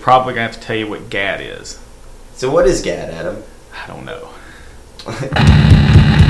Probably 0.00 0.34
gonna 0.34 0.46
have 0.46 0.58
to 0.58 0.60
tell 0.60 0.76
you 0.76 0.88
what 0.88 1.10
GAD 1.10 1.40
is. 1.40 1.78
So 2.34 2.50
what 2.50 2.66
is 2.66 2.80
GAD, 2.82 3.10
Adam? 3.10 3.42
I 3.74 3.86
don't 3.86 4.04
know. 4.04 4.30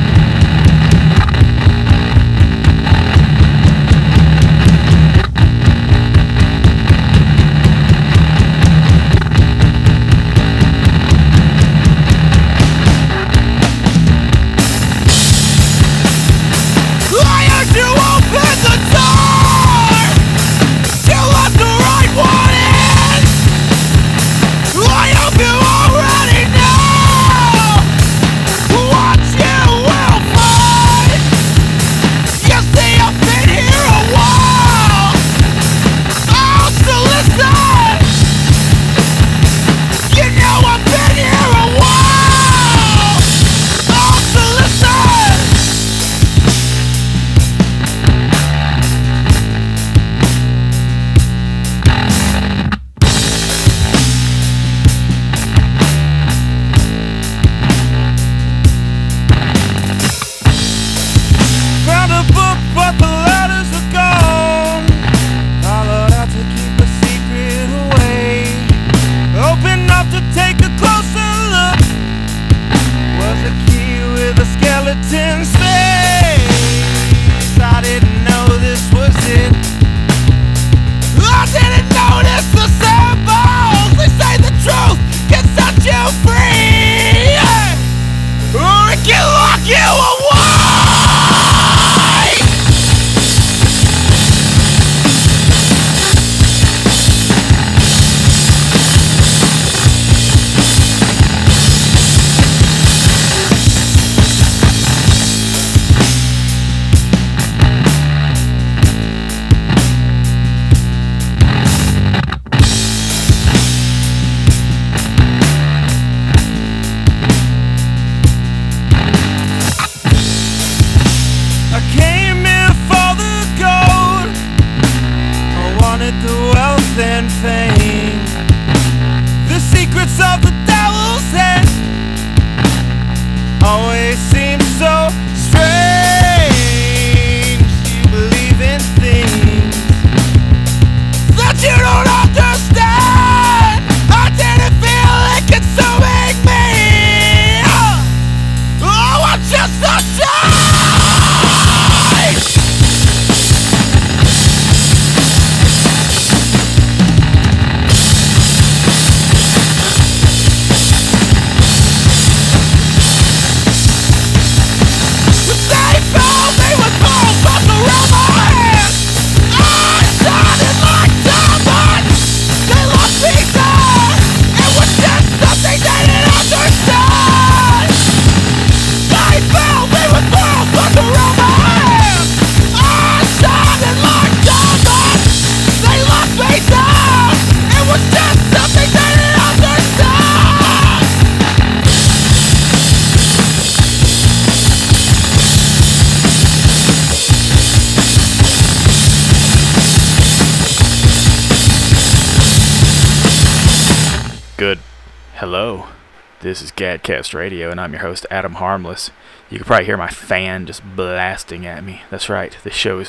Gadcast 207.10 207.34
Radio, 207.34 207.72
and 207.72 207.80
I'm 207.80 207.92
your 207.92 208.02
host, 208.02 208.24
Adam 208.30 208.54
Harmless. 208.54 209.10
You 209.50 209.58
can 209.58 209.66
probably 209.66 209.86
hear 209.86 209.96
my 209.96 210.10
fan 210.10 210.64
just 210.64 210.80
blasting 210.94 211.66
at 211.66 211.82
me. 211.82 212.02
That's 212.08 212.28
right, 212.28 212.56
this 212.62 212.74
show 212.74 213.00
is 213.00 213.08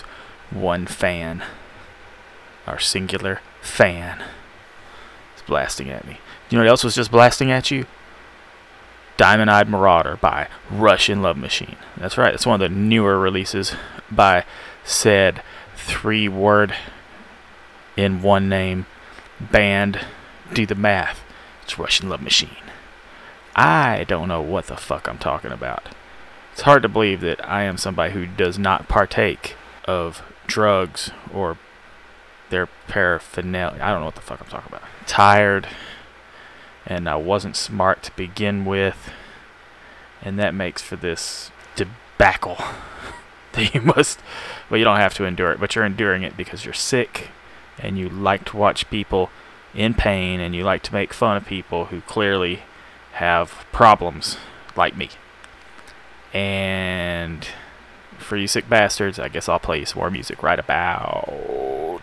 one 0.50 0.88
fan. 0.88 1.44
Our 2.66 2.80
singular 2.80 3.42
fan 3.62 4.24
is 5.36 5.44
blasting 5.44 5.92
at 5.92 6.08
me. 6.08 6.18
You 6.50 6.58
know 6.58 6.64
what 6.64 6.70
else 6.70 6.84
was 6.84 6.96
just 6.96 7.12
blasting 7.12 7.52
at 7.52 7.70
you? 7.70 7.86
Diamond 9.18 9.52
Eyed 9.52 9.70
Marauder 9.70 10.18
by 10.20 10.48
Russian 10.72 11.22
Love 11.22 11.38
Machine. 11.38 11.78
That's 11.96 12.18
right, 12.18 12.34
it's 12.34 12.48
one 12.48 12.60
of 12.60 12.68
the 12.68 12.76
newer 12.76 13.20
releases 13.20 13.76
by 14.10 14.46
said 14.84 15.44
three 15.76 16.28
word 16.28 16.74
in 17.96 18.24
one 18.24 18.50
name 18.50 18.88
band. 19.40 20.00
Do 20.52 20.66
the 20.66 20.74
math. 20.74 21.22
It's 21.62 21.78
Russian 21.78 22.10
Love 22.10 22.24
Machine. 22.24 22.71
I 23.56 24.06
don't 24.06 24.28
know 24.28 24.42
what 24.42 24.68
the 24.68 24.78
fuck 24.78 25.08
I'm 25.08 25.18
talking 25.18 25.52
about. 25.52 25.90
It's 26.54 26.62
hard 26.62 26.84
to 26.84 26.90
believe 26.90 27.22
that 27.22 27.48
I 27.48 27.64
am 27.64 27.78
somebody 27.78 28.14
who 28.14 28.26
does 28.26 28.60
not 28.60 28.88
partake 28.88 29.56
of 29.86 30.22
drugs 30.48 31.12
or 31.34 31.58
their 32.50 32.68
paraphernalia. 32.88 33.82
I 33.82 33.90
don't 33.90 34.02
know 34.02 34.06
what 34.06 34.16
the 34.16 34.22
fuck 34.22 34.42
I'm 34.42 34.48
talking 34.48 34.74
about. 34.74 34.88
Tired, 35.08 35.68
and 36.86 37.10
I 37.10 37.16
wasn't 37.16 37.56
smart 37.56 38.04
to 38.04 38.16
begin 38.16 38.66
with, 38.66 39.12
and 40.22 40.38
that 40.40 40.54
makes 40.54 40.82
for 40.82 40.96
this 40.96 41.52
debacle 41.76 42.58
that 43.54 43.74
you 43.74 43.82
must. 43.82 44.20
Well, 44.70 44.78
you 44.78 44.84
don't 44.84 44.98
have 44.98 45.16
to 45.16 45.26
endure 45.26 45.52
it, 45.52 45.60
but 45.60 45.76
you're 45.76 45.86
enduring 45.86 46.24
it 46.24 46.38
because 46.38 46.66
you're 46.66 46.74
sick, 46.74 47.30
and 47.80 47.98
you 47.98 48.10
like 48.10 48.46
to 48.46 48.58
watch 48.58 48.90
people 48.90 49.30
in 49.74 49.94
pain, 49.94 50.40
and 50.40 50.54
you 50.54 50.64
like 50.64 50.84
to 50.84 50.94
make 50.94 51.14
fun 51.14 51.38
of 51.38 51.46
people 51.46 51.86
who 51.86 52.02
clearly 52.02 52.64
have 53.22 53.66
problems 53.72 54.38
like 54.76 54.98
me. 54.98 55.08
And 56.34 57.48
for 58.18 58.36
you 58.36 58.48
sick 58.48 58.68
bastards, 58.68 59.20
I 59.20 59.28
guess 59.28 59.48
I'll 59.48 59.60
play 59.60 59.78
you 59.78 59.86
some 59.86 60.00
more 60.00 60.10
music 60.10 60.42
right 60.42 60.58
about. 60.58 62.02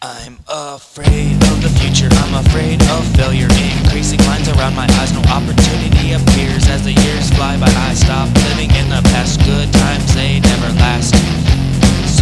I'm 0.00 0.38
afraid 0.46 1.42
of 1.42 1.58
the 1.60 1.74
future, 1.82 2.08
I'm 2.08 2.46
afraid 2.46 2.80
of 2.82 3.04
failure. 3.16 3.48
Increasing 3.82 4.20
lines 4.20 4.48
around 4.50 4.76
my 4.76 4.86
eyes, 5.02 5.12
no 5.12 5.18
opportunity 5.26 6.12
appears 6.12 6.68
as 6.68 6.84
the 6.84 6.92
years 6.92 7.30
fly 7.34 7.58
by. 7.58 7.66
I 7.66 7.94
stop 7.94 8.32
living 8.46 8.70
in 8.76 8.90
the 8.90 9.02
past, 9.10 9.40
good 9.40 9.72
times 9.72 10.14
they 10.14 10.38
never 10.38 10.72
last. 10.78 11.57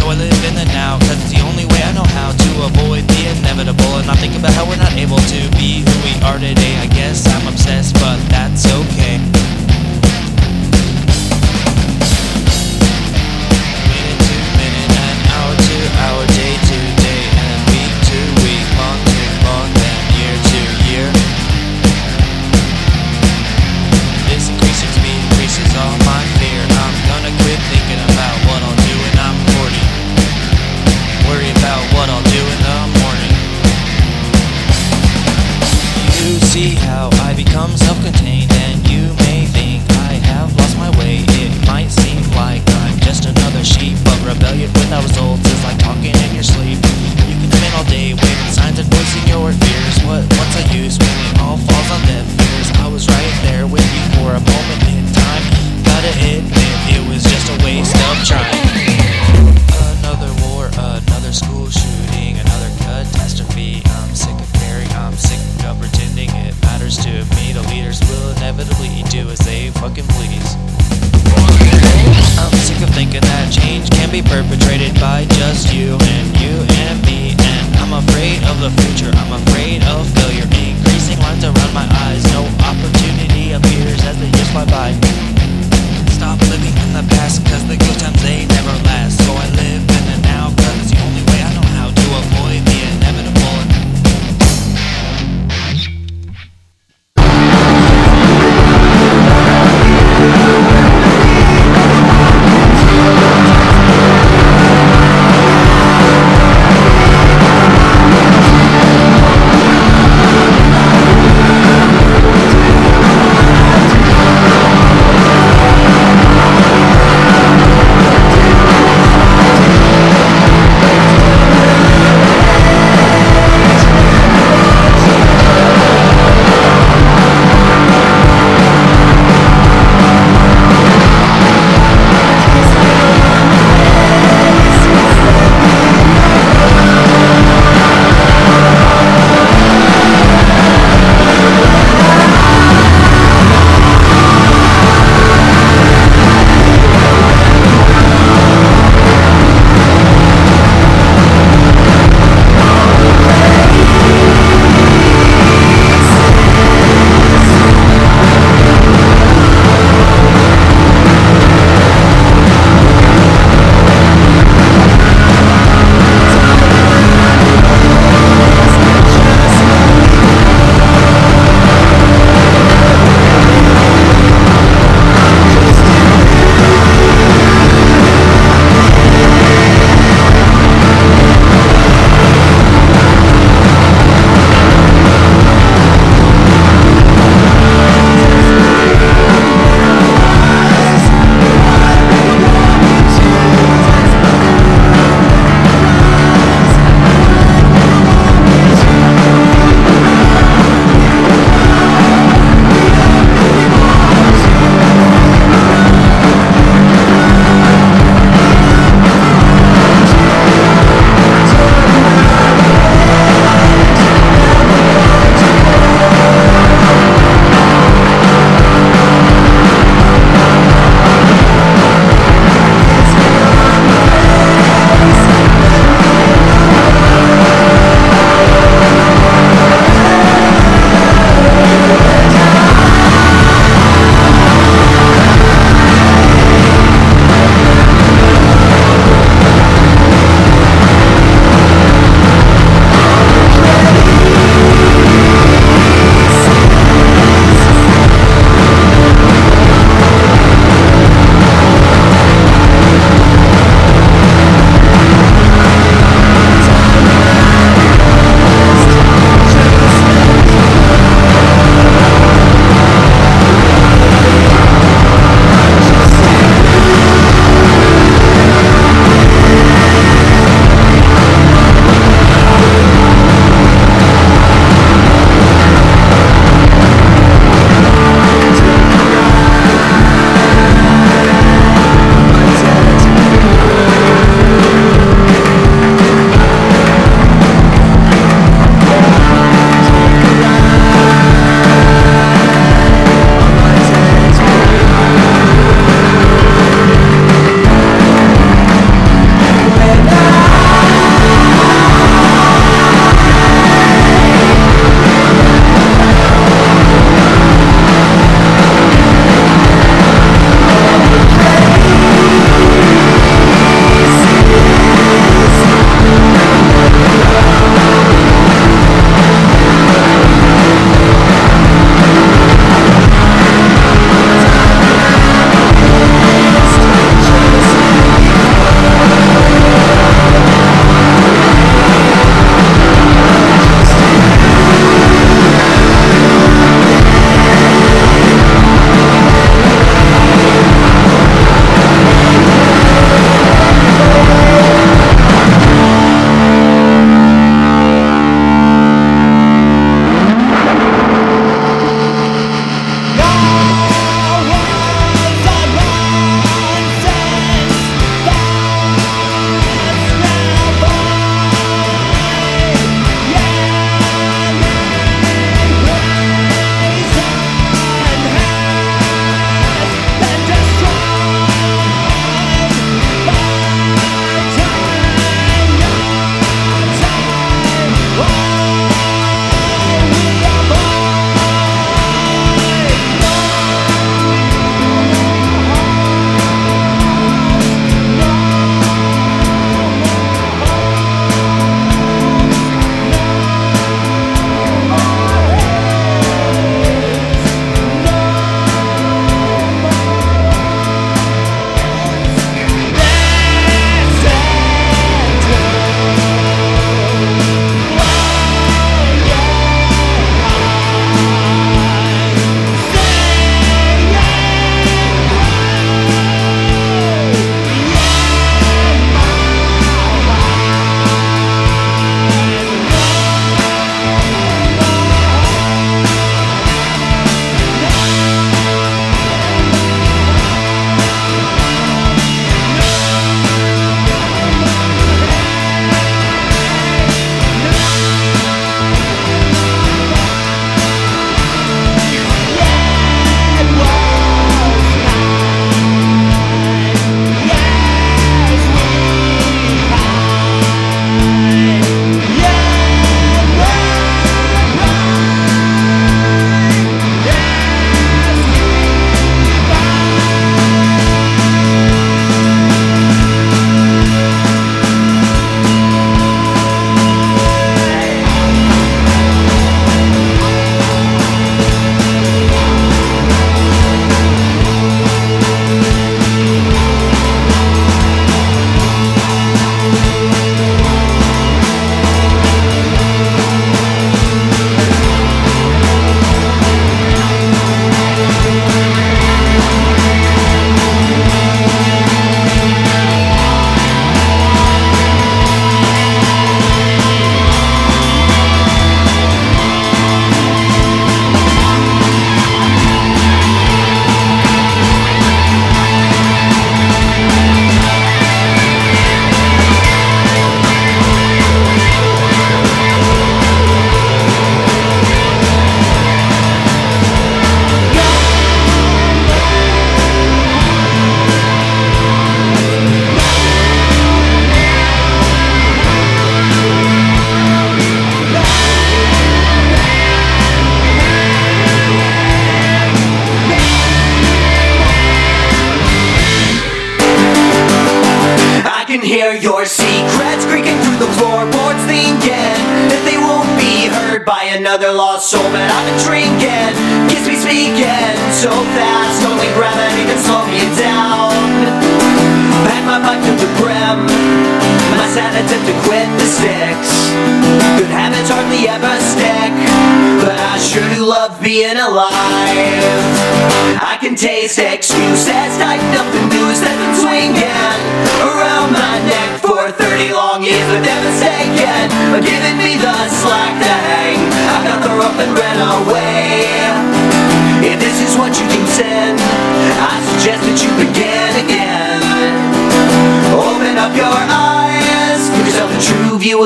I 0.07 0.15
live 0.15 0.43
in 0.47 0.55
the 0.55 0.63
now 0.71 0.97
Cause 0.99 1.19
it's 1.19 1.33
the 1.35 1.41
only 1.43 1.65
way 1.65 1.83
I 1.83 1.91
know 1.91 2.07
how 2.15 2.31
to 2.31 2.49
avoid 2.63 3.03
the 3.07 3.27
inevitable. 3.35 3.99
And 3.99 4.09
I 4.09 4.15
think 4.15 4.37
about 4.37 4.53
how 4.53 4.63
we're 4.65 4.77
not 4.77 4.93
able 4.93 5.17
to 5.17 5.39
be 5.59 5.83
who 5.83 5.95
we 6.03 6.13
are 6.23 6.39
today. 6.39 6.77
I 6.77 6.87
guess 6.87 7.27
I'm 7.27 7.47
obsessed, 7.47 7.95
but 7.95 8.17
that's 8.29 8.65
okay. 8.65 9.56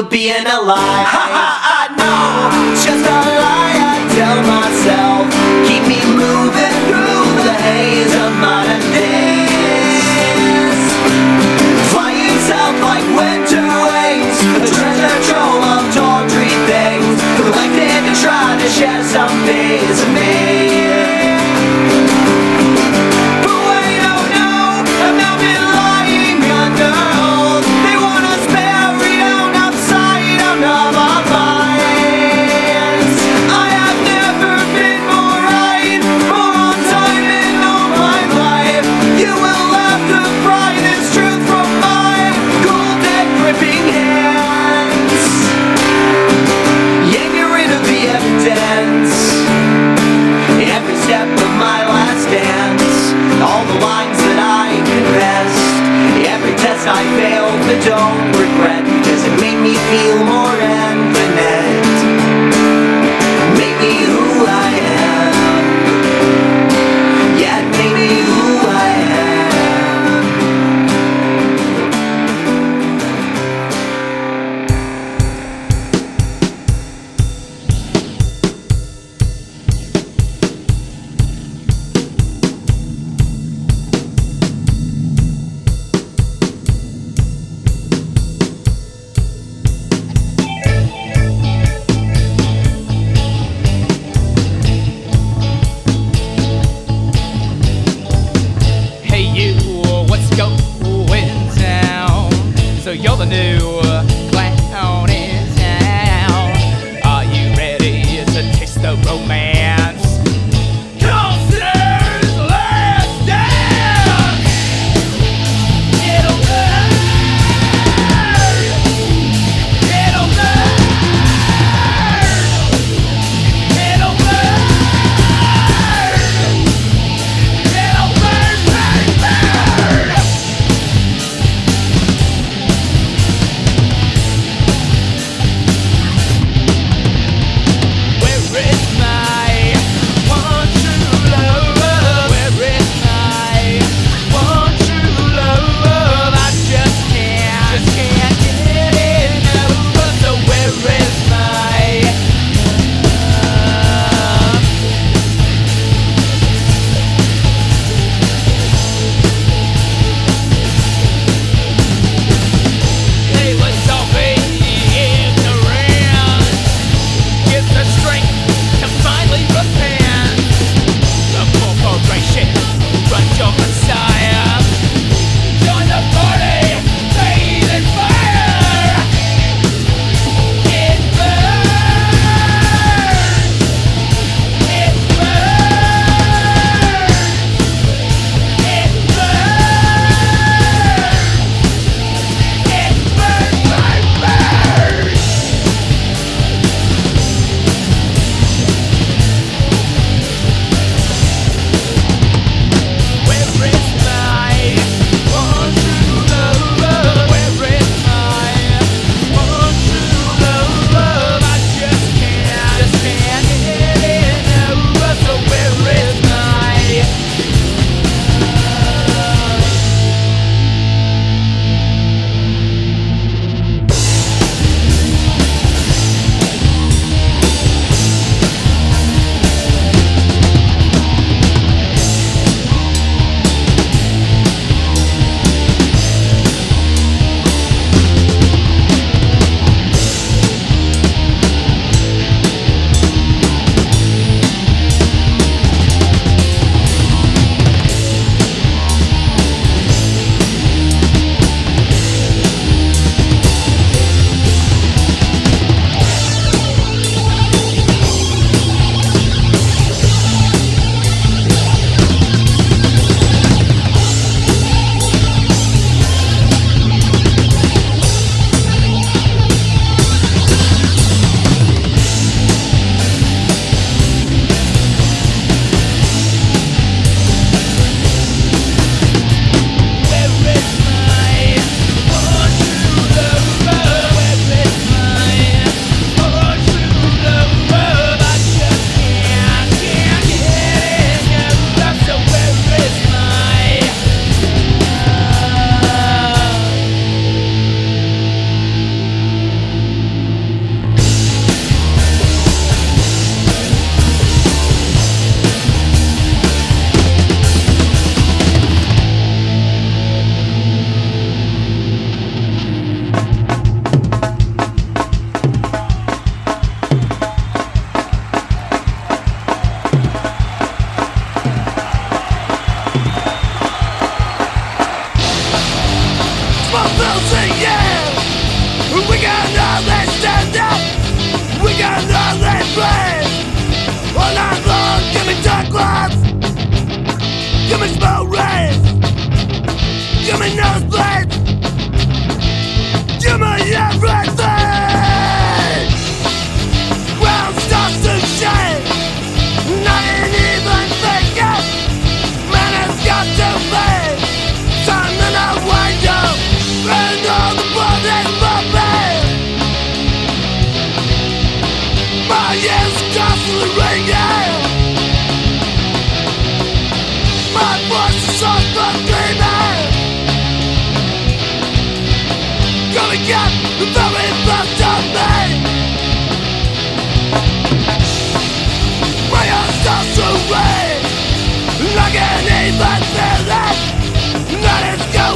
Of 0.01 0.09
being 0.09 0.45
alive. 0.47 1.30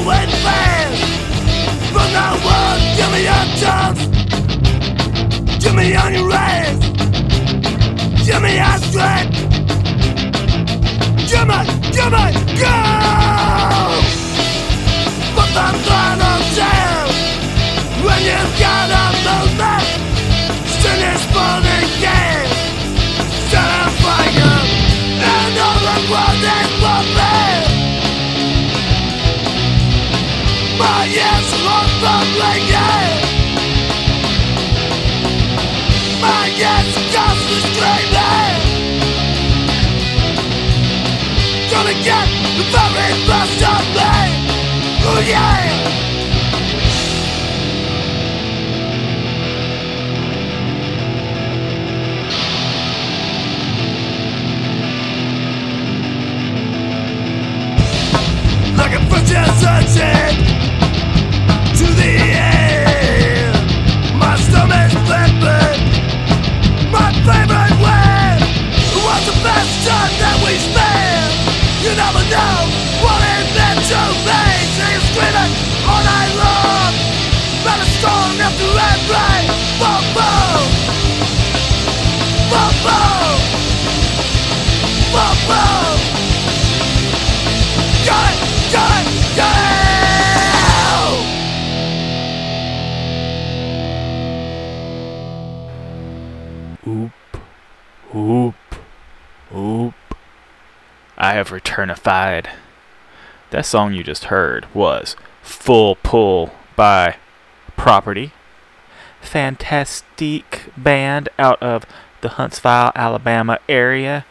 Going 0.05 0.29
fast. 0.45 1.01
From 1.91 2.09
now 2.13 2.35
on, 2.57 2.77
give 2.97 3.11
me 3.15 3.21
a 3.25 3.41
chance. 3.61 4.01
Give 5.63 5.73
me 5.73 5.95
on 5.95 6.13
your 6.13 6.29
rays. 6.29 6.79
Give 8.27 8.41
me 8.45 8.53
a 8.59 8.71
strength. 8.85 9.37
Give 11.29 11.47
me, 11.49 11.59
give 11.95 12.11
me, 12.15 12.25
go! 12.61 12.77
But 15.35 15.51
I'm 15.65 15.73
the 15.73 15.89
final 15.89 16.39
down 16.61 17.07
when 18.05 18.21
you've 18.29 18.53
got 18.61 18.87
a 19.01 19.05
movement. 19.25 19.85
Sin 20.81 20.99
is 21.13 21.23
burning 21.33 21.89
gas. 22.01 22.44
Gonna 41.95 42.03
get 42.03 42.27
the 42.55 42.83
very 42.93 43.15
best 43.25 43.63
of 43.63 43.83
me. 43.95 44.11
Oh 45.07 45.23
yeah. 45.25 45.55
like 58.77 58.93
a 58.93 58.99
butcher's 59.09 59.53
searching 59.55 60.45
to 60.45 60.54
You 72.35 72.41
what 72.99 73.21
it 73.23 73.47
meant 73.55 73.85
to 73.87 74.01
me. 74.27 74.35
Singing, 74.75 74.99
screaming 74.99 75.35
all 75.35 75.59
night 75.59 75.74
have 101.35 101.51
returnified. 101.51 102.49
That 103.51 103.65
song 103.65 103.93
you 103.93 104.03
just 104.03 104.25
heard 104.25 104.73
was 104.73 105.15
Full 105.43 105.95
Pull 105.95 106.51
by 106.75 107.17
Property. 107.75 108.31
Fantastic 109.21 110.65
band 110.75 111.29
out 111.37 111.61
of 111.61 111.85
the 112.21 112.29
Huntsville, 112.29 112.91
Alabama 112.95 113.59
area. 113.69 114.25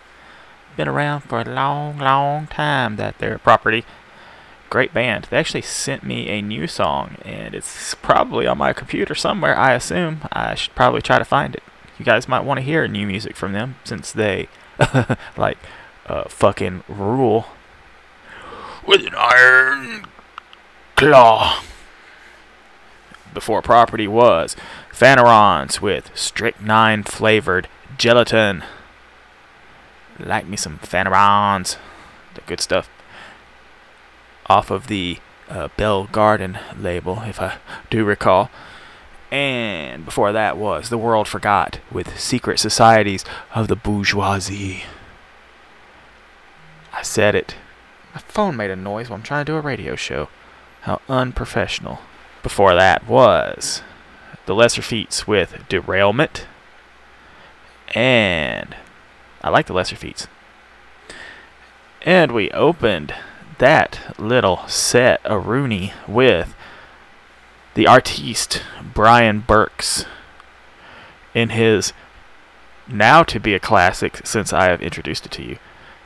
Been 0.77 0.88
around 0.88 1.21
for 1.21 1.40
a 1.40 1.45
long, 1.45 1.99
long 1.99 2.47
time, 2.49 2.97
that 2.97 3.19
their 3.19 3.38
property. 3.38 3.85
Great 4.71 4.93
band. 4.93 5.29
They 5.31 5.37
actually 5.37 5.62
sent 5.62 6.03
me 6.03 6.29
a 6.29 6.43
new 6.43 6.67
song, 6.67 7.17
and 7.23 7.55
it's 7.55 7.95
probably 7.97 8.47
on 8.47 8.59
my 8.59 8.73
computer 8.73 9.14
somewhere, 9.14 9.57
I 9.57 9.75
assume. 9.75 10.21
I 10.33 10.55
should 10.55 10.75
probably 10.75 11.03
try 11.03 11.19
to 11.19 11.25
find 11.25 11.55
it 11.55 11.62
you 11.99 12.05
guys 12.05 12.29
might 12.29 12.45
want 12.45 12.59
to 12.59 12.62
hear 12.62 12.87
new 12.88 13.07
music 13.07 13.37
from 13.37 13.53
them 13.53 13.77
since 13.85 14.12
they 14.12 14.49
like 15.37 15.59
uh, 16.07 16.25
fucking 16.29 16.85
rule 16.88 17.47
with 18.87 19.07
an 19.07 19.14
iron 19.17 20.07
claw. 20.97 21.62
Before 23.33 23.62
property 23.62 24.07
was 24.07 24.55
Phanerons 24.93 25.81
with 25.81 26.11
strychnine 26.14 27.03
flavored 27.03 27.69
gelatin. 27.99 28.62
Like 30.19 30.47
me 30.47 30.57
some 30.57 30.79
Phanerons, 30.79 31.77
the 32.35 32.43
good 32.43 32.61
stuff. 32.61 32.88
Off 34.47 34.71
of 34.71 34.87
the 34.87 35.19
uh, 35.49 35.69
Bell 35.77 36.05
Garden 36.05 36.59
label, 36.79 37.23
if 37.23 37.40
I 37.40 37.59
do 37.90 38.05
recall. 38.05 38.51
And 39.33 40.05
before 40.05 40.31
that 40.31 40.57
was 40.57 40.90
The 40.90 40.99
World 40.99 41.27
Forgot 41.27 41.81
with 41.90 42.21
Secret 42.21 42.61
Societies 42.61 43.25
of 43.53 43.67
the 43.67 43.75
Bourgeoisie. 43.75 44.85
I 46.96 47.02
said 47.02 47.35
it. 47.35 47.57
My 48.14 48.20
phone 48.20 48.57
made 48.57 48.70
a 48.70 48.76
noise 48.76 49.11
while 49.11 49.16
I'm 49.16 49.22
trying 49.24 49.44
to 49.44 49.52
do 49.52 49.57
a 49.57 49.61
radio 49.61 49.96
show. 49.96 50.28
How 50.83 51.00
unprofessional. 51.09 51.98
Before 52.42 52.74
that 52.74 53.09
was 53.09 53.83
The 54.46 54.54
Lesser 54.54 54.83
Feats 54.83 55.26
with 55.26 55.64
Derailment. 55.68 56.46
And 57.94 58.76
I 59.42 59.50
like 59.50 59.66
The 59.66 59.72
Lesser 59.72 59.96
Feats. 59.96 60.28
And 62.02 62.33
we 62.33 62.50
opened 62.52 63.14
that 63.59 64.14
little 64.18 64.66
set 64.68 65.24
of 65.26 65.46
Rooney 65.46 65.92
with 66.07 66.54
the 67.74 67.88
artiste 67.88 68.62
Brian 68.92 69.40
Burks 69.40 70.04
in 71.35 71.48
his 71.48 71.92
now 72.87 73.24
to 73.24 73.40
be 73.40 73.54
a 73.54 73.61
classic 73.61 74.20
since 74.24 74.52
I 74.52 74.66
have 74.66 74.83
introduced 74.83 75.26
it 75.26 75.33
to 75.33 75.42
you 75.42 75.59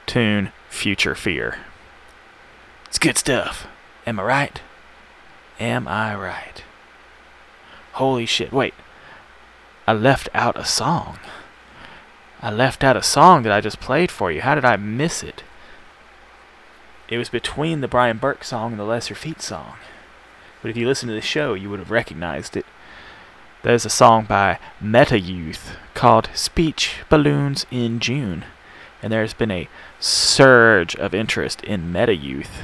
tune 0.09 0.51
Future 0.69 1.15
Fear. 1.15 1.59
It's 2.87 2.99
good 2.99 3.19
stuff. 3.19 3.69
Am 4.07 4.19
I 4.19 4.23
right? 4.25 4.61
Am 5.61 5.87
I 5.87 6.17
right? 6.17 6.65
Holy 7.93 8.27
shit. 8.27 8.53
Wait. 8.53 8.75
I 9.87 9.93
left 9.93 10.29
out 10.35 10.57
a 10.57 10.65
song. 10.65 11.19
I 12.41 12.51
left 12.51 12.83
out 12.83 12.97
a 12.97 13.03
song 13.03 13.43
that 13.43 13.53
I 13.53 13.61
just 13.61 13.81
played 13.81 14.11
for 14.11 14.33
you. 14.33 14.41
How 14.41 14.55
did 14.55 14.65
I 14.65 14.77
miss 14.77 15.23
it? 15.23 15.43
It 17.09 17.19
was 17.19 17.29
between 17.29 17.81
the 17.81 17.89
Brian 17.89 18.19
Burke 18.19 18.45
song 18.45 18.73
and 18.73 18.81
the 18.81 18.85
Lesser 18.85 19.15
Feats 19.15 19.47
song. 19.47 19.75
But 20.63 20.71
if 20.71 20.77
you 20.77 20.87
listen 20.87 21.09
to 21.09 21.15
the 21.15 21.21
show, 21.21 21.55
you 21.55 21.71
would 21.71 21.79
have 21.79 21.91
recognized 21.91 22.57
it. 22.57 22.67
There's 23.63 23.85
a 23.85 23.91
song 23.91 24.25
by 24.25 24.59
Meta 24.81 25.19
Youth 25.19 25.77
called 25.95 26.31
Speech 26.33 26.97
Balloons 27.09 27.67
in 27.71 27.99
June. 27.99 28.45
And 29.03 29.13
there's 29.13 29.35
been 29.35 29.51
a 29.51 29.69
surge 30.01 30.97
of 30.97 31.15
interest 31.15 31.63
in 31.63 31.93
Meta 31.93 32.15
Youth. 32.15 32.63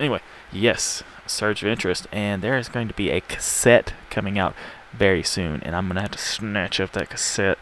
Anyway, 0.00 0.20
yes, 0.52 1.02
a 1.24 1.28
surge 1.28 1.62
of 1.62 1.68
interest. 1.68 2.08
And 2.10 2.42
there 2.42 2.58
is 2.58 2.68
going 2.68 2.88
to 2.88 2.94
be 2.94 3.10
a 3.10 3.20
cassette 3.20 3.94
coming 4.10 4.38
out 4.38 4.54
very 4.92 5.22
soon. 5.22 5.62
And 5.62 5.76
I'm 5.76 5.88
to 5.88 6.00
have 6.00 6.10
to 6.12 6.18
snatch 6.18 6.80
up 6.80 6.92
that 6.92 7.10
cassette. 7.10 7.58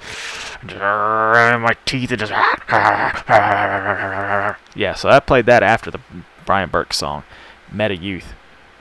My 0.65 1.77
teeth 1.85 2.15
just. 2.17 2.33
Yeah, 4.75 4.95
so 4.95 5.11
I 5.11 5.21
played 5.21 5.45
that 5.47 5.63
after 5.63 5.91
the 5.91 6.01
Brian 6.47 6.71
Burke 6.71 6.95
song. 6.95 7.25
Meta 7.71 7.97
Youth 7.97 8.33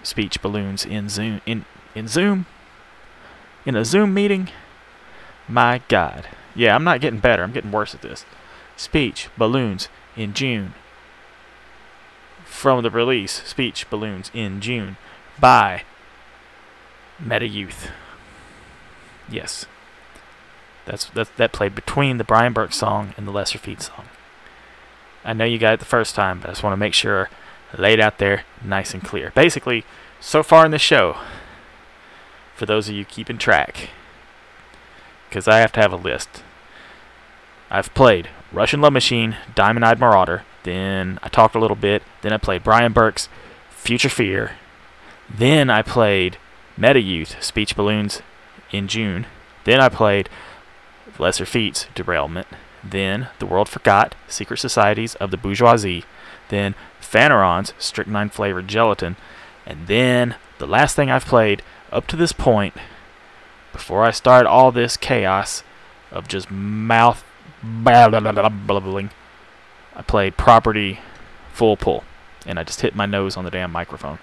speech 0.03 0.41
balloons 0.41 0.85
in 0.85 1.09
Zoom 1.09 1.41
in 1.45 1.65
in 1.93 2.07
Zoom 2.07 2.45
in 3.65 3.75
a 3.75 3.85
Zoom 3.85 4.13
meeting. 4.13 4.49
My 5.47 5.81
God. 5.87 6.27
Yeah, 6.55 6.75
I'm 6.75 6.83
not 6.83 7.01
getting 7.01 7.19
better. 7.19 7.43
I'm 7.43 7.51
getting 7.51 7.71
worse 7.71 7.93
at 7.93 8.01
this. 8.01 8.25
Speech 8.75 9.29
Balloons 9.37 9.89
in 10.15 10.33
June. 10.33 10.73
From 12.45 12.83
the 12.83 12.89
release, 12.89 13.43
Speech 13.43 13.89
Balloons 13.89 14.29
in 14.33 14.59
June 14.59 14.97
by 15.39 15.83
Meta 17.19 17.47
Youth. 17.47 17.89
Yes. 19.29 19.65
That's, 20.85 21.05
that's 21.05 21.29
that 21.37 21.53
played 21.53 21.75
between 21.75 22.17
the 22.17 22.23
Brian 22.23 22.53
Burke 22.53 22.73
song 22.73 23.13
and 23.17 23.27
the 23.27 23.31
Lesser 23.31 23.57
Feats 23.57 23.87
song. 23.87 24.05
I 25.23 25.33
know 25.33 25.45
you 25.45 25.59
got 25.59 25.73
it 25.73 25.79
the 25.79 25.85
first 25.85 26.15
time, 26.15 26.39
but 26.39 26.49
I 26.49 26.51
just 26.53 26.63
want 26.63 26.73
to 26.73 26.77
make 26.77 26.93
sure 26.93 27.29
it 27.77 27.99
out 27.99 28.17
there 28.17 28.43
nice 28.63 28.93
and 28.93 29.03
clear. 29.03 29.31
Basically, 29.35 29.85
so 30.19 30.43
far 30.43 30.65
in 30.65 30.71
the 30.71 30.79
show, 30.79 31.17
for 32.55 32.65
those 32.65 32.89
of 32.89 32.95
you 32.95 33.05
keeping 33.05 33.37
track, 33.37 33.89
because 35.31 35.47
I 35.47 35.59
have 35.59 35.71
to 35.71 35.79
have 35.79 35.93
a 35.93 35.95
list. 35.95 36.43
I've 37.69 37.93
played 37.93 38.27
Russian 38.51 38.81
Love 38.81 38.91
Machine, 38.91 39.37
Diamond 39.55 39.85
Eyed 39.85 39.97
Marauder, 39.97 40.43
then 40.63 41.19
I 41.23 41.29
talked 41.29 41.55
a 41.55 41.59
little 41.59 41.77
bit, 41.77 42.03
then 42.21 42.33
I 42.33 42.37
played 42.37 42.65
Brian 42.65 42.91
Burke's 42.91 43.29
Future 43.69 44.09
Fear, 44.09 44.51
then 45.33 45.69
I 45.69 45.83
played 45.83 46.37
Meta 46.75 46.99
Youth, 46.99 47.41
Speech 47.41 47.77
Balloons 47.77 48.21
in 48.71 48.89
June, 48.89 49.25
then 49.63 49.79
I 49.79 49.87
played 49.87 50.27
Lesser 51.17 51.45
Feats, 51.45 51.87
Derailment, 51.95 52.47
then 52.83 53.29
The 53.39 53.45
World 53.45 53.69
Forgot, 53.69 54.15
Secret 54.27 54.57
Societies 54.57 55.15
of 55.15 55.31
the 55.31 55.37
Bourgeoisie, 55.37 56.03
then 56.49 56.75
Phanerons, 57.01 57.71
Strychnine 57.79 58.31
Flavored 58.31 58.67
Gelatin, 58.67 59.15
and 59.65 59.87
then 59.87 60.35
the 60.57 60.67
last 60.67 60.97
thing 60.97 61.09
I've 61.09 61.25
played 61.25 61.63
up 61.89 62.05
to 62.07 62.17
this 62.17 62.33
point, 62.33 62.73
before 63.71 64.03
I 64.03 64.11
start 64.11 64.45
all 64.45 64.71
this 64.71 64.97
chaos 64.97 65.63
of 66.11 66.27
just 66.27 66.51
mouth 66.51 67.23
blabbling, 67.63 69.11
I 69.95 70.01
played 70.01 70.37
Property 70.37 70.99
Full 71.53 71.77
Pull, 71.77 72.03
and 72.45 72.59
I 72.59 72.63
just 72.63 72.81
hit 72.81 72.95
my 72.95 73.05
nose 73.05 73.37
on 73.37 73.45
the 73.45 73.51
damn 73.51 73.71
microphone. 73.71 74.19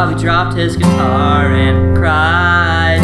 And 0.00 0.10
Bobby 0.10 0.22
dropped 0.22 0.56
his 0.56 0.76
guitar 0.76 1.52
and 1.52 1.96
cried. 1.96 3.00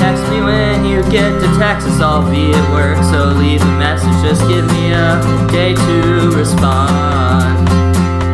Text 0.00 0.22
me 0.30 0.42
when 0.42 0.84
you 0.84 1.02
get 1.10 1.30
to 1.40 1.58
Texas, 1.58 2.00
I'll 2.00 2.28
be 2.30 2.52
at 2.52 2.70
work, 2.72 3.02
so 3.04 3.36
leave 3.36 3.62
a 3.62 3.78
message, 3.78 4.12
just 4.22 4.46
give 4.48 4.66
me 4.66 4.92
a 4.92 5.18
day 5.50 5.74
to 5.74 6.30
respond. 6.36 7.68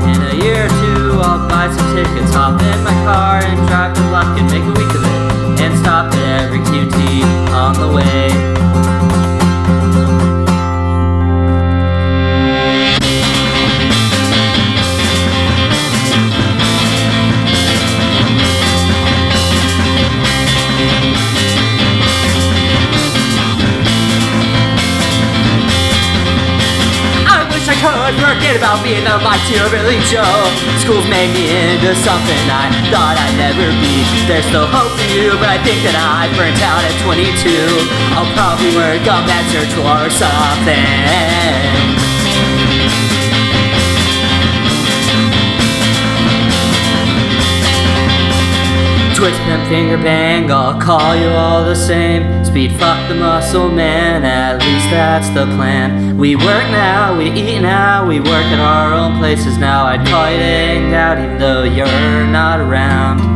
In 0.05 0.21
a 0.23 0.45
year 0.45 0.67
or 0.67 0.69
two, 0.69 1.21
I'll 1.21 1.49
buy 1.49 1.73
some 1.75 1.97
tickets, 1.97 2.35
hop 2.35 2.61
in 2.61 2.85
my 2.85 2.93
car 3.05 3.41
and 3.45 3.67
drive 3.69 3.95
to 3.95 4.03
luck 4.11 4.39
and 4.39 4.47
make 4.51 4.65
a 4.65 4.75
week 4.79 4.95
of 4.95 5.03
it, 5.05 5.61
and 5.63 5.79
stop 5.79 6.13
at 6.13 6.43
every 6.43 6.61
QT 6.61 7.25
on 7.53 7.75
the 7.75 7.95
way. 7.95 8.98
Could 27.79 28.19
forget 28.19 28.59
about 28.59 28.83
being 28.83 29.07
a 29.07 29.23
mighty 29.23 29.55
Billy 29.71 30.03
Joe. 30.11 30.43
School's 30.83 31.07
made 31.07 31.31
me 31.31 31.47
into 31.47 31.95
something 31.95 32.43
I 32.51 32.75
thought 32.91 33.15
I'd 33.15 33.39
never 33.39 33.71
be. 33.79 34.03
There's 34.27 34.43
still 34.51 34.67
hope 34.67 34.91
for 34.99 35.07
you, 35.15 35.39
but 35.39 35.49
I 35.49 35.63
think 35.63 35.79
that 35.87 35.95
I 35.95 36.27
burnt 36.35 36.59
out 36.67 36.83
at 36.83 36.95
22. 37.07 37.39
I'll 38.19 38.27
probably 38.35 38.75
work 38.75 39.07
on 39.07 39.31
that 39.31 39.47
search 39.55 39.71
or 39.79 40.11
something. 40.11 42.18
Twitch, 49.19 49.35
pimp, 49.35 49.67
finger 49.67 49.97
bang, 49.97 50.49
I'll 50.49 50.81
call 50.81 51.17
you 51.17 51.27
all 51.31 51.65
the 51.65 51.75
same. 51.75 52.45
Speed, 52.45 52.71
fuck 52.79 53.09
the 53.09 53.17
muscle 53.17 53.69
man, 53.69 54.25
at 54.25 54.61
least 54.61 54.91
that's 54.91 55.29
the 55.31 55.45
plan. 55.57 56.17
We 56.17 56.37
work 56.37 56.71
now, 56.71 57.19
we 57.19 57.33
eat 57.33 57.59
now, 57.59 58.07
we 58.07 58.21
work 58.21 58.29
at 58.29 58.61
our 58.61 58.95
own 58.95 59.19
places 59.19 59.59
now. 59.59 59.87
I'd 59.87 60.07
call 60.07 60.31
you 60.31 60.39
to 60.39 60.45
hang 60.45 60.95
out 60.95 61.19
even 61.19 61.37
though 61.37 61.65
you're 61.65 62.27
not 62.29 62.61
around. 62.61 63.28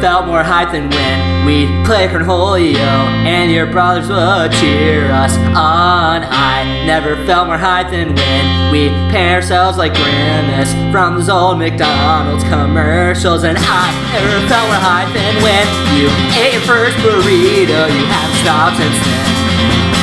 Felt 0.00 0.26
more 0.26 0.42
hyped 0.42 0.72
than 0.72 0.88
when 0.90 1.46
we'd 1.46 1.84
play 1.84 2.06
Cornholio 2.06 2.76
and 3.26 3.50
your 3.50 3.66
brothers 3.66 4.08
would 4.08 4.52
cheer 4.52 5.10
us 5.10 5.36
on. 5.56 6.22
I 6.22 6.84
never 6.86 7.16
felt 7.26 7.48
more 7.48 7.58
hyped 7.58 7.90
than 7.90 8.14
when 8.14 8.72
we 8.72 8.88
pay 9.10 9.34
ourselves 9.34 9.76
like 9.76 9.94
Grimace 9.94 10.72
from 10.92 11.16
those 11.16 11.28
old 11.28 11.58
McDonald's 11.58 12.44
commercials. 12.44 13.42
And 13.42 13.58
I 13.60 13.86
never 14.12 14.46
felt 14.46 14.66
more 14.70 14.82
hyped 14.82 15.14
than 15.14 15.42
when 15.42 15.66
you 15.98 16.06
ate 16.38 16.54
your 16.54 16.62
first 16.62 16.96
burrito. 16.98 17.90
You 17.90 18.06
haven't 18.06 18.38
stopped 18.42 18.76
since 18.76 18.98
then. 19.04 19.97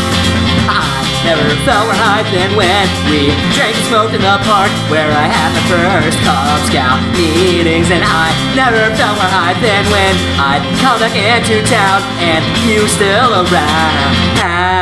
Never 1.26 1.50
felt 1.66 1.90
more 1.90 1.98
hype 1.98 2.30
than 2.30 2.54
when 2.54 2.86
we 3.10 3.34
drank 3.58 3.74
and 3.74 3.86
smoked 3.90 4.14
in 4.14 4.22
the 4.22 4.38
park 4.46 4.70
where 4.94 5.10
I 5.10 5.26
had 5.26 5.50
my 5.58 5.64
first 5.66 6.22
Cub 6.22 6.62
Scout 6.70 7.02
meetings. 7.18 7.90
And 7.90 8.06
I 8.06 8.30
never 8.54 8.94
felt 8.94 9.18
more 9.18 9.34
hype 9.34 9.58
than 9.58 9.84
when 9.90 10.14
I'd 10.38 10.62
come 10.86 11.02
back 11.02 11.18
into 11.18 11.66
town 11.66 12.06
and 12.22 12.46
you 12.70 12.86
still 12.88 13.42
around. 13.42 14.75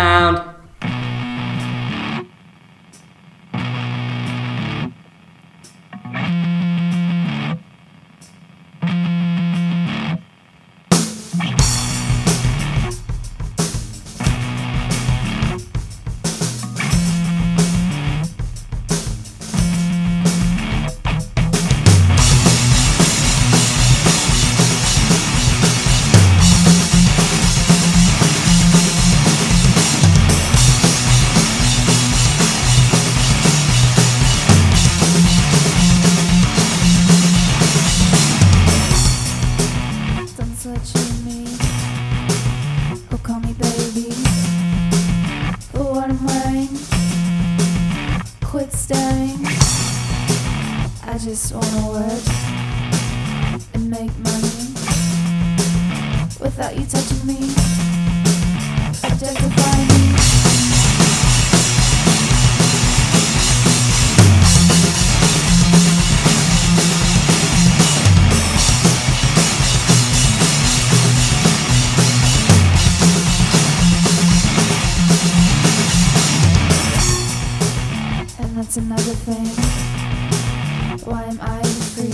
Why 81.05 81.23
am 81.23 81.37
I 81.41 81.61
free 81.63 82.11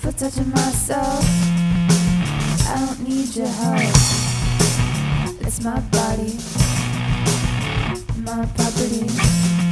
for 0.00 0.10
touching 0.10 0.50
myself? 0.50 1.24
I 2.66 2.84
don't 2.84 3.08
need 3.08 3.36
your 3.36 3.46
help. 3.46 3.78
It's 5.40 5.62
my 5.62 5.78
body, 5.78 6.36
my 8.24 8.44
property. 8.56 9.69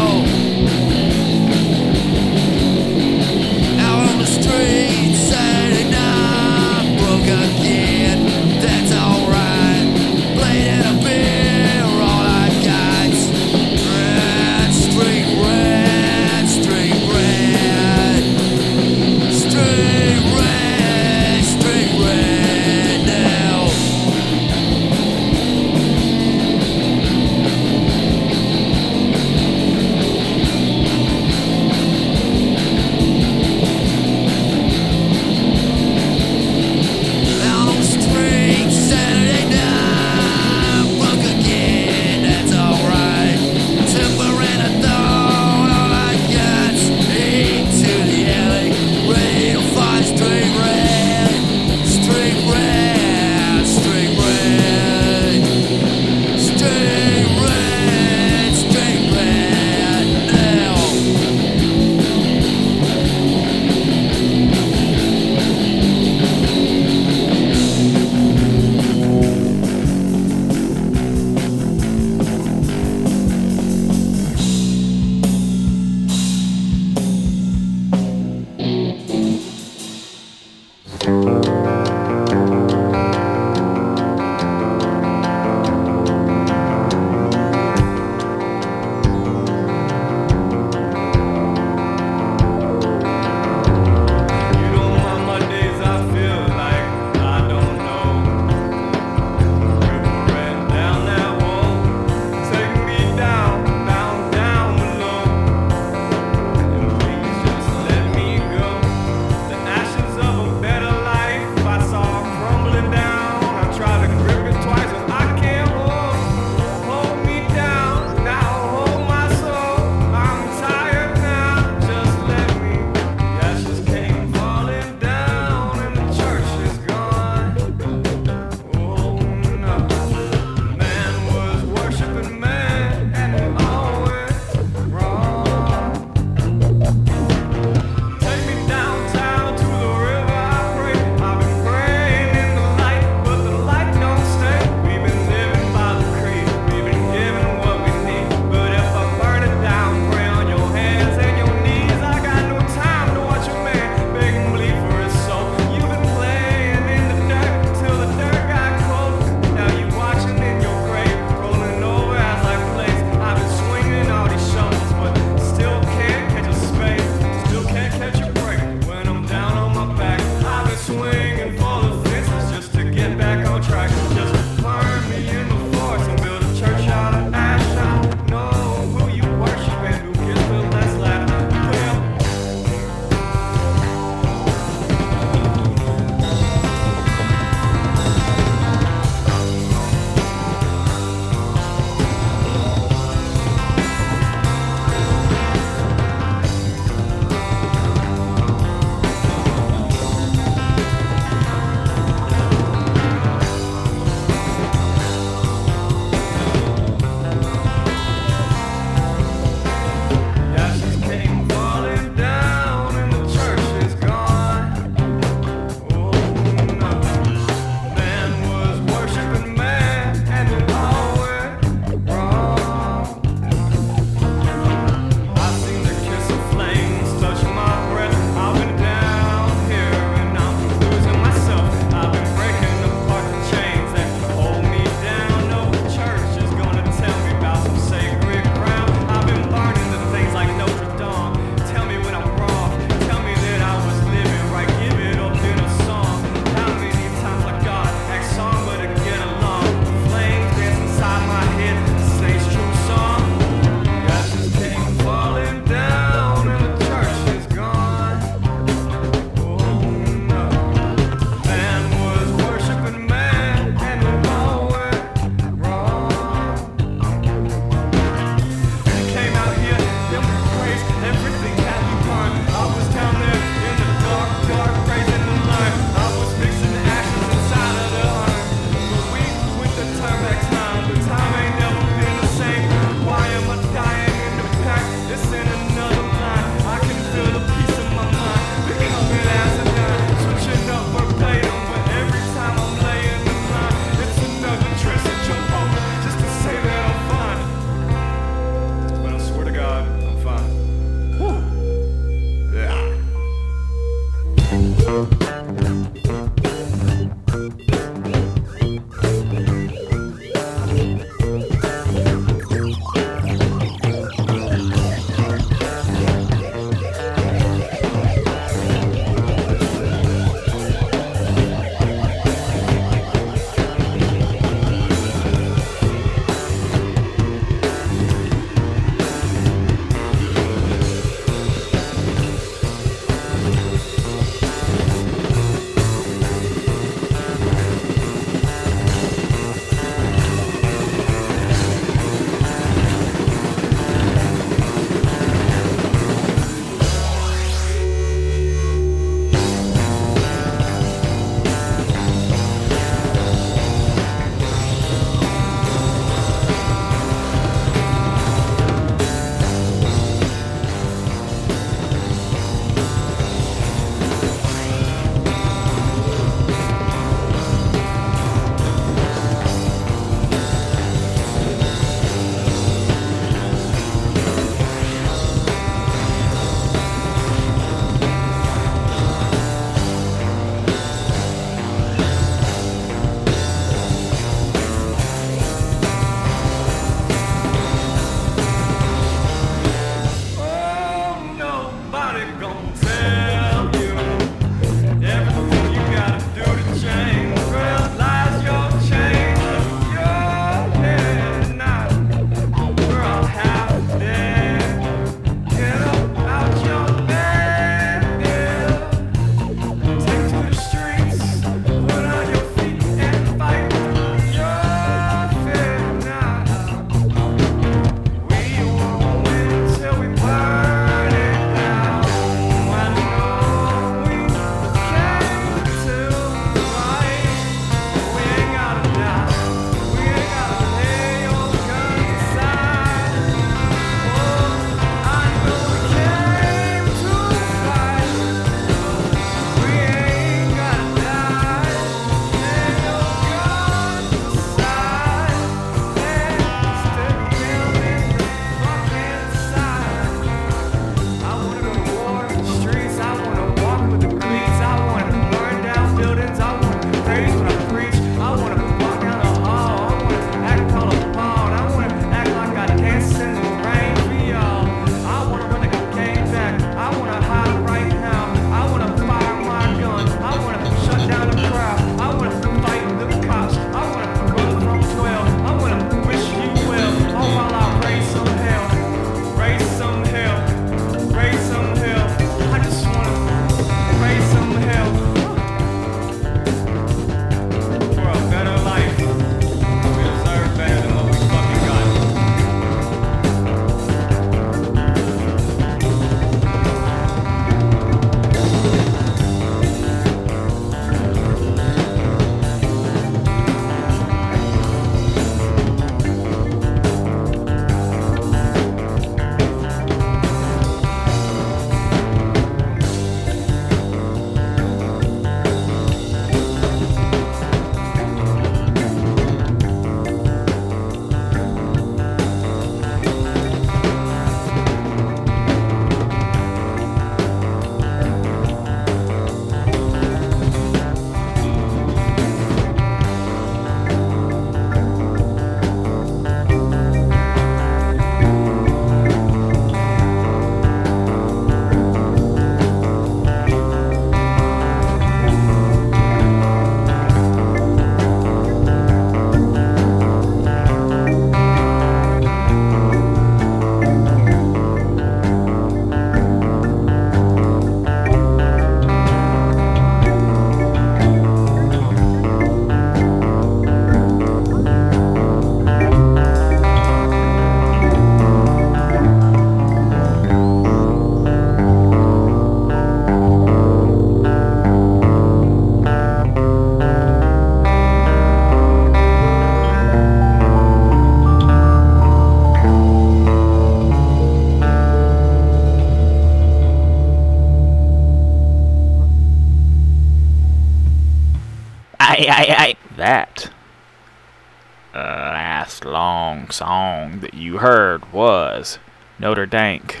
Was 598.56 598.78
Notre 599.18 599.44
Dank 599.44 600.00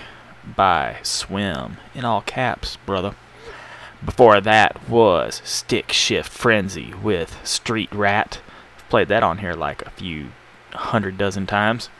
by 0.56 0.96
Swim 1.02 1.76
in 1.94 2.06
all 2.06 2.22
caps, 2.22 2.78
brother. 2.86 3.14
Before 4.02 4.40
that 4.40 4.88
was 4.88 5.42
Stick 5.44 5.92
Shift 5.92 6.32
Frenzy 6.32 6.94
with 7.02 7.38
Street 7.46 7.92
Rat. 7.92 8.40
I've 8.78 8.88
played 8.88 9.08
that 9.08 9.22
on 9.22 9.38
here 9.38 9.52
like 9.52 9.82
a 9.82 9.90
few 9.90 10.28
hundred 10.72 11.18
dozen 11.18 11.46
times. 11.46 11.90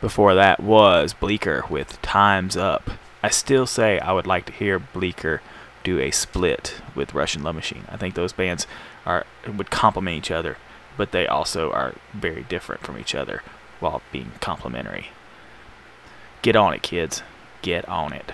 Before 0.00 0.34
that 0.34 0.60
was 0.60 1.12
Bleecker 1.12 1.64
with 1.68 2.00
Time's 2.00 2.56
Up. 2.56 2.90
I 3.22 3.30
still 3.30 3.66
say 3.66 3.98
I 3.98 4.12
would 4.12 4.28
like 4.28 4.46
to 4.46 4.52
hear 4.52 4.78
Bleecker 4.78 5.40
do 5.82 5.98
a 5.98 6.12
split 6.12 6.80
with 6.94 7.14
Russian 7.14 7.42
Love 7.42 7.56
Machine. 7.56 7.84
I 7.88 7.96
think 7.96 8.14
those 8.14 8.32
bands 8.32 8.66
are 9.04 9.26
would 9.48 9.72
complement 9.72 10.18
each 10.18 10.30
other, 10.30 10.56
but 10.96 11.10
they 11.10 11.26
also 11.26 11.72
are 11.72 11.94
very 12.12 12.44
different 12.44 12.82
from 12.82 12.96
each 12.96 13.14
other 13.14 13.42
while 13.80 14.02
being 14.12 14.32
complimentary. 14.40 15.08
Get 16.42 16.56
on 16.56 16.74
it, 16.74 16.82
kids. 16.82 17.22
Get 17.62 17.88
on 17.88 18.12
it. 18.12 18.32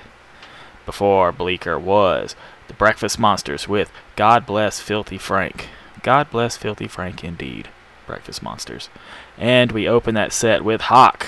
Before 0.87 1.33
Bleecker 1.33 1.79
was 1.79 2.35
the 2.69 2.75
Breakfast 2.75 3.19
Monsters 3.19 3.69
with 3.69 3.93
God 4.17 4.47
Bless 4.47 4.81
Filthy 4.81 5.19
Frank. 5.19 5.69
God 6.03 6.31
bless 6.31 6.57
Filthy 6.57 6.89
Frank 6.89 7.23
indeed. 7.23 7.69
Breakfast 8.07 8.43
Monsters. 8.43 8.89
And 9.39 9.71
we 9.73 9.89
open 9.89 10.15
that 10.15 10.33
set 10.33 10.65
with 10.65 10.83
Hawk. 10.83 11.27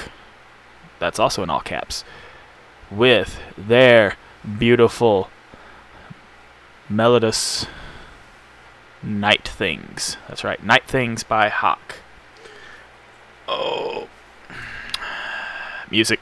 That's 0.98 1.18
also 1.18 1.42
in 1.42 1.50
all 1.50 1.60
caps. 1.60 2.04
With 2.90 3.38
their 3.56 4.16
beautiful 4.58 5.30
melodious 6.88 7.66
Night 9.02 9.46
Things. 9.46 10.16
That's 10.28 10.44
right, 10.44 10.62
Night 10.62 10.86
Things 10.86 11.22
by 11.22 11.48
Hawk. 11.48 11.96
Oh. 13.55 14.09
Music. 15.90 16.20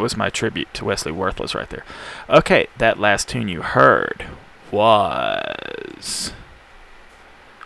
Was 0.00 0.16
my 0.16 0.30
tribute 0.30 0.72
to 0.74 0.84
Wesley 0.84 1.12
Worthless 1.12 1.54
right 1.54 1.68
there. 1.68 1.84
Okay, 2.28 2.66
that 2.78 2.98
last 2.98 3.28
tune 3.28 3.48
you 3.48 3.62
heard 3.62 4.26
was 4.70 6.32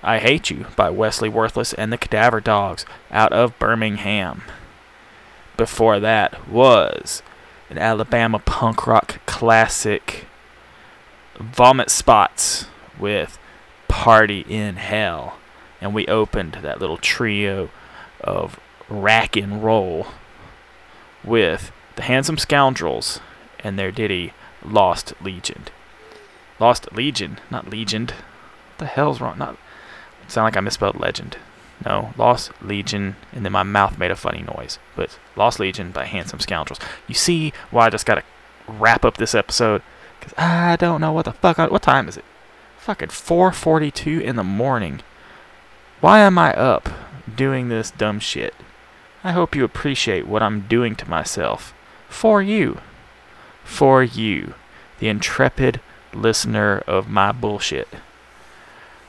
I 0.03 0.18
Hate 0.18 0.51
You 0.51 0.66
by 0.76 0.91
Wesley 0.91 1.28
Worthless 1.28 1.72
and 1.72 1.93
the 1.93 1.99
Cadaver 1.99 2.41
Dogs 2.41 2.85
out 3.11 3.32
of 3.32 3.59
Birmingham. 3.59 4.43
Before 5.57 5.99
that 6.01 6.49
was 6.49 7.22
an 7.70 7.78
Alabama 7.78 8.39
punk 8.39 8.87
rock 8.87 9.24
classic 9.24 10.26
Vomit 11.39 11.91
Spots 11.91 12.66
with 12.99 13.39
Party 13.89 14.45
in 14.49 14.76
Hell. 14.76 15.39
And 15.80 15.95
we 15.95 16.07
opened 16.07 16.59
that 16.62 16.80
little 16.80 16.97
trio 16.97 17.70
of 18.20 18.61
rack 18.89 19.37
and 19.37 19.62
roll 19.62 20.09
with 21.22 21.72
the 21.97 22.03
Handsome 22.03 22.39
Scoundrels 22.39 23.21
and 23.61 23.79
their 23.79 23.93
ditty 23.93 24.33
Lost 24.65 25.15
Legion. 25.21 25.65
Lost 26.59 26.93
Legion, 26.93 27.39
not 27.51 27.71
Legion. 27.71 28.07
What 28.07 28.79
the 28.79 28.87
hell's 28.87 29.21
wrong? 29.21 29.39
Not 29.39 29.57
sound 30.29 30.45
like 30.45 30.57
I 30.57 30.61
misspelled 30.61 30.99
legend. 30.99 31.37
No, 31.85 32.15
Lost 32.17 32.51
Legion, 32.63 33.17
and 33.33 33.45
then 33.45 33.53
my 33.53 33.63
mouth 33.63 33.99
made 33.99 34.11
a 34.11 34.17
funny 34.17 34.43
noise. 34.43 34.79
But 34.97 35.19
Lost 35.37 35.61
Legion 35.61 35.91
by 35.91 36.05
Handsome 36.07 36.41
Scoundrels. 36.41 36.81
You 37.09 37.15
see 37.15 37.53
why 37.71 37.87
I 37.87 37.91
just 37.91 38.07
gotta 38.07 38.23
wrap 38.67 39.05
up 39.05 39.17
this 39.17 39.35
episode? 39.35 39.83
Cause 40.21 40.35
I 40.39 40.77
don't 40.77 41.01
know 41.01 41.13
what 41.13 41.27
the 41.27 41.33
fuck. 41.33 41.59
I, 41.59 41.67
what 41.67 41.83
time 41.83 42.09
is 42.09 42.17
it? 42.17 42.25
Fucking 42.79 43.09
4:42 43.09 44.21
in 44.21 44.37
the 44.37 44.45
morning. 44.45 45.01
Why 46.01 46.21
am 46.21 46.39
I 46.39 46.55
up 46.55 46.89
doing 47.35 47.69
this 47.69 47.91
dumb 47.91 48.21
shit? 48.21 48.55
I 49.23 49.33
hope 49.33 49.55
you 49.55 49.65
appreciate 49.65 50.27
what 50.27 50.43
I'm 50.43 50.61
doing 50.63 50.95
to 50.97 51.09
myself. 51.09 51.75
For 52.15 52.41
you. 52.41 52.79
For 53.65 54.03
you. 54.03 54.55
The 55.01 55.09
intrepid 55.09 55.81
listener 56.15 56.79
of 56.87 57.11
my 57.11 57.33
bullshit. 57.33 57.89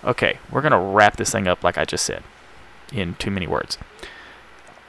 Okay, 0.04 0.40
we're 0.52 0.62
going 0.62 0.72
to 0.72 0.78
wrap 0.78 1.16
this 1.16 1.32
thing 1.32 1.48
up 1.48 1.64
like 1.64 1.78
I 1.78 1.86
just 1.86 2.04
said 2.04 2.24
in 2.92 3.14
too 3.16 3.32
many 3.32 3.48
words. 3.48 3.78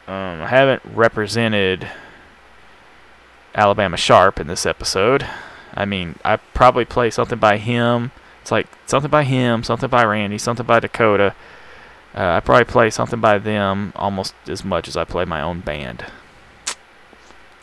Um, 0.08 0.42
I 0.42 0.48
haven't 0.48 0.82
represented 0.84 1.88
Alabama 3.54 3.98
Sharp 3.98 4.40
in 4.40 4.48
this 4.48 4.66
episode. 4.66 5.24
I 5.74 5.84
mean, 5.84 6.18
I 6.24 6.36
probably 6.36 6.86
play 6.86 7.10
something 7.10 7.38
by 7.38 7.58
him. 7.58 8.12
It's 8.40 8.50
like 8.50 8.66
something 8.86 9.10
by 9.10 9.24
him, 9.24 9.62
something 9.62 9.90
by 9.90 10.04
Randy, 10.04 10.38
something 10.38 10.66
by 10.66 10.80
Dakota. 10.80 11.34
Uh, 12.14 12.30
I 12.30 12.40
probably 12.40 12.64
play 12.64 12.90
something 12.90 13.20
by 13.20 13.38
them 13.38 13.92
almost 13.94 14.34
as 14.48 14.64
much 14.64 14.88
as 14.88 14.96
I 14.96 15.04
play 15.04 15.26
my 15.26 15.42
own 15.42 15.60
band. 15.60 16.06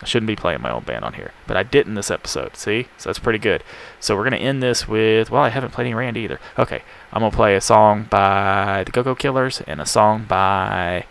I 0.03 0.05
shouldn't 0.05 0.27
be 0.27 0.35
playing 0.35 0.61
my 0.61 0.69
own 0.69 0.83
band 0.83 1.05
on 1.05 1.13
here, 1.13 1.31
but 1.47 1.55
I 1.55 1.63
did 1.63 1.87
in 1.87 1.95
this 1.95 2.11
episode. 2.11 2.57
See, 2.57 2.87
so 2.97 3.09
that's 3.09 3.19
pretty 3.19 3.39
good. 3.39 3.63
So 4.01 4.17
we're 4.17 4.25
gonna 4.25 4.35
end 4.35 4.61
this 4.61 4.85
with 4.85 5.31
well, 5.31 5.41
I 5.41 5.49
haven't 5.49 5.71
played 5.71 5.85
any 5.85 5.93
Randy 5.93 6.19
either. 6.21 6.41
Okay, 6.59 6.83
I'm 7.13 7.21
gonna 7.21 7.33
play 7.33 7.55
a 7.55 7.61
song 7.61 8.07
by 8.09 8.83
the 8.85 8.91
Go 8.91 9.01
Go 9.01 9.15
Killers 9.15 9.61
and 9.61 9.79
a 9.79 9.85
song 9.85 10.25
by 10.25 11.05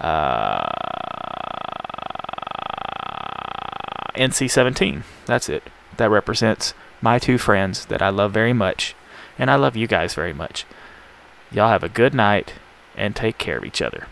uh, 0.00 0.68
NC17. 4.14 5.02
That's 5.24 5.48
it. 5.48 5.62
That 5.96 6.10
represents 6.10 6.74
my 7.00 7.18
two 7.18 7.38
friends 7.38 7.86
that 7.86 8.02
I 8.02 8.10
love 8.10 8.32
very 8.32 8.52
much, 8.52 8.94
and 9.38 9.50
I 9.50 9.54
love 9.54 9.76
you 9.76 9.86
guys 9.86 10.14
very 10.14 10.34
much. 10.34 10.66
Y'all 11.50 11.70
have 11.70 11.84
a 11.84 11.88
good 11.88 12.12
night 12.12 12.52
and 12.96 13.16
take 13.16 13.38
care 13.38 13.56
of 13.56 13.64
each 13.64 13.80
other. 13.80 14.08